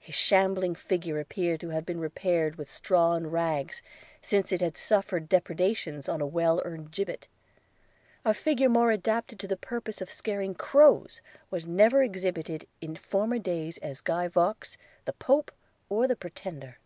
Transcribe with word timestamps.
His 0.00 0.16
shambling 0.16 0.74
figure 0.74 1.20
appeared 1.20 1.60
to 1.60 1.68
have 1.68 1.86
been 1.86 2.00
repaired 2.00 2.56
with 2.56 2.68
straw 2.68 3.14
and 3.14 3.32
rags, 3.32 3.82
since 4.20 4.50
it 4.50 4.60
had 4.60 4.76
suffered 4.76 5.28
depredations 5.28 6.08
on 6.08 6.20
a 6.20 6.26
well 6.26 6.60
earned 6.64 6.90
gibbet– 6.90 7.28
A 8.24 8.34
figure 8.34 8.68
more 8.68 8.90
adapted 8.90 9.38
to 9.38 9.46
the 9.46 9.56
purpose 9.56 10.00
of 10.00 10.10
scaring 10.10 10.56
crows, 10.56 11.20
was 11.52 11.68
never 11.68 12.02
exhibited 12.02 12.66
in 12.80 12.96
former 12.96 13.38
days 13.38 13.78
as 13.78 14.00
Guy 14.00 14.26
Vaux, 14.26 14.76
the 15.04 15.12
Pope, 15.12 15.52
or 15.88 16.08
the 16.08 16.16
Pretender. 16.16 16.78